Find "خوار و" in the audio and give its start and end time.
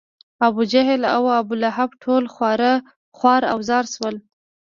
3.15-3.59